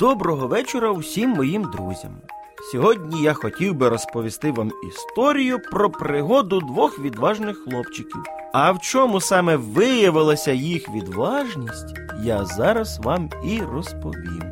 [0.00, 2.16] Доброго вечора усім моїм друзям.
[2.72, 8.22] Сьогодні я хотів би розповісти вам історію про пригоду двох відважних хлопчиків.
[8.52, 14.42] А в чому саме виявилася їх відважність, я зараз вам і розповім.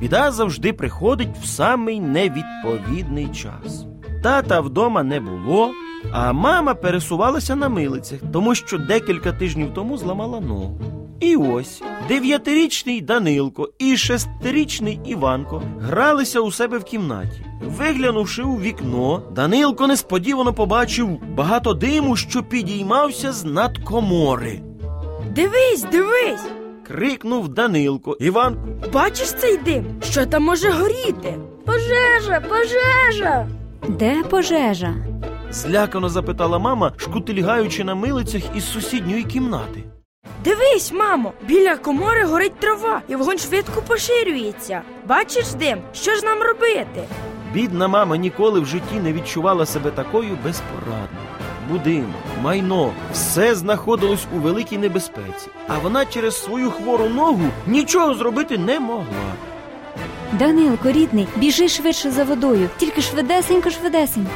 [0.00, 3.86] Біда завжди приходить в самий невідповідний час.
[4.22, 5.72] Тата вдома не було,
[6.12, 10.80] а мама пересувалася на милицях, тому що декілька тижнів тому зламала ногу.
[11.20, 17.46] І ось дев'ятирічний Данилко і шестирічний Іванко гралися у себе в кімнаті.
[17.78, 24.60] Виглянувши у вікно, Данилко несподівано побачив багато диму, що підіймався з над комори.
[25.34, 26.46] Дивись, дивись!
[26.86, 28.16] Крикнув Данилко.
[28.20, 28.60] Іванко
[28.92, 29.84] Бачиш цей дим?
[30.02, 31.38] Що там може горіти?
[31.66, 33.48] Пожежа, пожежа!
[33.88, 34.94] Де пожежа?
[35.54, 39.84] Злякано запитала мама, шкутильгаючи на милицях із сусідньої кімнати.
[40.44, 44.82] Дивись, мамо, біля комори горить трава, і вогонь швидко поширюється.
[45.06, 45.78] Бачиш дим?
[45.94, 47.04] Що ж нам робити?
[47.52, 51.28] Бідна мама ніколи в житті не відчувала себе такою безпорадною.
[51.70, 52.10] Будинок,
[52.42, 58.80] майно, все знаходилось у великій небезпеці, а вона через свою хвору ногу нічого зробити не
[58.80, 59.34] могла.
[60.32, 64.30] Данилко, рідний, біжи швидше за водою, тільки швидесенько, швидесенько.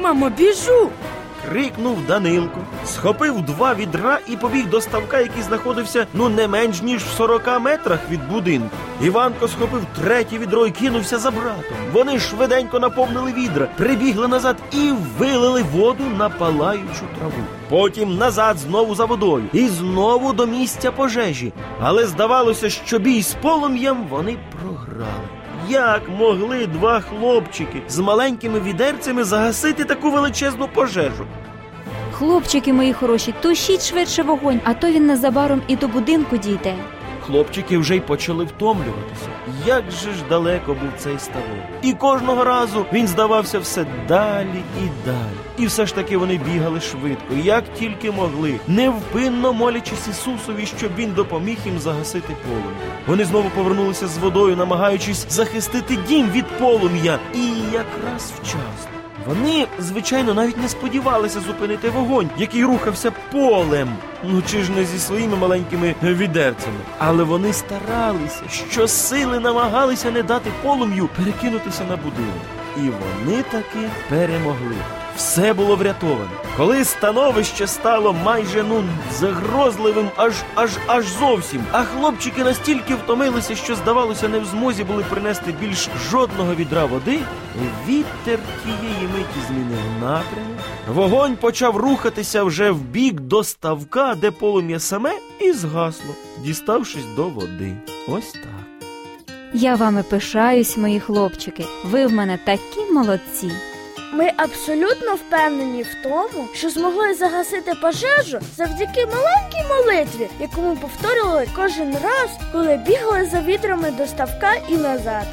[0.00, 0.90] Мамо, біжу.
[1.48, 7.02] Крикнув Данилко, схопив два відра і побіг до ставка, який знаходився ну не менш ніж
[7.02, 8.76] в 40 метрах від будинку.
[9.02, 11.76] Іванко схопив третє відро і кинувся за братом.
[11.92, 17.44] Вони швиденько наповнили відра, прибігли назад і вилили воду на палаючу траву.
[17.68, 21.52] Потім назад знову за водою і знову до місця пожежі.
[21.80, 25.28] Але здавалося, що бій з полум'ям вони програли.
[25.68, 31.26] Як могли два хлопчики з маленькими відерцями загасити таку величезну пожежу?
[32.12, 36.74] Хлопчики мої хороші, тушіть швидше вогонь, а то він незабаром і до будинку дійде.
[37.28, 39.28] Хлопчики вже й почали втомлюватися.
[39.66, 41.46] Як же ж далеко був цей ставок.
[41.82, 45.38] І кожного разу він здавався все далі і далі.
[45.58, 51.12] І все ж таки вони бігали швидко, як тільки могли, невпинно молячись Ісусові, щоб він
[51.12, 52.92] допоміг їм загасити полум'я.
[53.06, 57.18] Вони знову повернулися з водою, намагаючись захистити дім від полум'я.
[57.34, 58.97] І якраз вчасно.
[59.28, 63.88] Вони, звичайно, навіть не сподівалися зупинити вогонь, який рухався полем.
[64.24, 66.76] Ну чи ж не зі своїми маленькими відерцями.
[66.98, 72.42] Але вони старалися, щосили намагалися не дати полум'ю перекинутися на будинок.
[72.76, 74.76] І вони таки перемогли.
[75.18, 76.30] Все було врятовано.
[76.56, 81.64] Коли становище стало майже ну загрозливим, аж аж аж зовсім.
[81.72, 87.18] А хлопчики настільки втомилися, що здавалося, не в змозі були принести більш жодного відра води.
[87.88, 90.58] Вітер тієї миті змінив напрямок.
[90.94, 96.14] Вогонь почав рухатися вже в бік до ставка, де полум'я саме і згасло,
[96.44, 97.76] діставшись до води.
[98.08, 98.88] Ось так.
[99.52, 101.64] Я вами пишаюсь, мої хлопчики.
[101.84, 103.50] Ви в мене такі молодці.
[104.18, 111.48] Ми абсолютно впевнені в тому, що змогли загасити пожежу завдяки маленькій молитві, яку ми повторювали
[111.56, 115.26] кожен раз, коли бігали за вітрами до ставка і назад.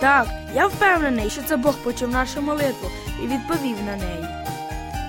[0.00, 2.90] Так, я впевнений, що це Бог почув нашу молитву
[3.22, 4.26] і відповів на неї.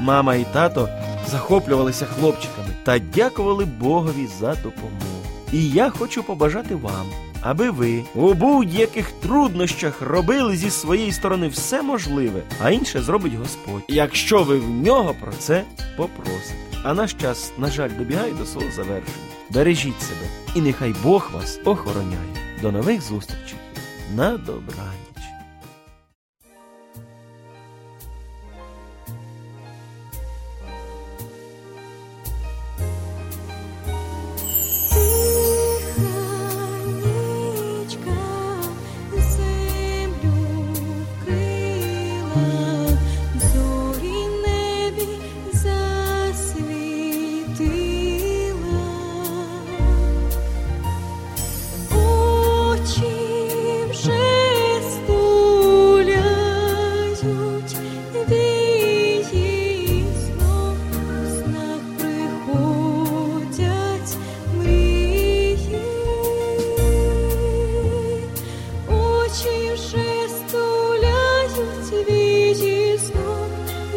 [0.02, 0.90] Мама і тато
[1.28, 5.20] захоплювалися хлопчиками та дякували Богові за допомогу.
[5.52, 7.06] І я хочу побажати вам,
[7.42, 13.84] аби ви у будь-яких труднощах робили зі своєї сторони все можливе, а інше зробить Господь,
[13.88, 15.64] якщо ви в нього про це
[15.98, 16.56] попросите.
[16.84, 19.18] А наш час, на жаль, добігає до свого завершення.
[19.50, 22.58] Бережіть себе, і нехай Бог вас охороняє.
[22.62, 23.58] До нових зустрічей.
[24.16, 25.19] На добраніч.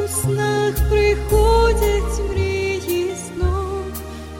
[0.04, 3.84] У снах приходять мрії сном,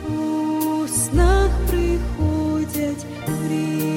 [0.09, 3.92] у снах приходять мрії.